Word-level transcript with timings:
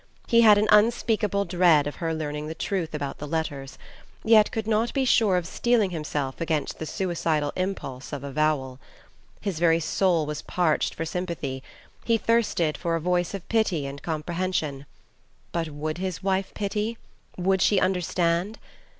He 0.25 0.41
had 0.41 0.57
an 0.57 0.67
unspeakable 0.71 1.45
dread 1.45 1.85
of 1.85 1.97
her 1.97 2.11
learning 2.11 2.47
the 2.47 2.55
truth 2.55 2.95
about 2.95 3.19
the 3.19 3.27
letters, 3.27 3.77
yet 4.23 4.51
could 4.51 4.65
not 4.65 4.95
be 4.95 5.05
sure 5.05 5.37
of 5.37 5.45
steeling 5.45 5.91
himself 5.91 6.41
against 6.41 6.79
the 6.79 6.87
suicidal 6.87 7.53
impulse 7.55 8.11
of 8.11 8.23
avowal. 8.23 8.79
His 9.41 9.59
very 9.59 9.79
soul 9.79 10.25
was 10.25 10.41
parched 10.41 10.95
for 10.95 11.05
sympathy; 11.05 11.61
he 12.03 12.17
thirsted 12.17 12.79
for 12.79 12.95
a 12.95 12.99
voice 12.99 13.35
of 13.35 13.47
pity 13.47 13.85
and 13.85 14.01
comprehension. 14.01 14.87
But 15.51 15.69
would 15.69 15.99
his 15.99 16.23
wife 16.23 16.51
pity? 16.55 16.97
Would 17.37 17.61
she 17.61 17.79
understand? 17.79 18.57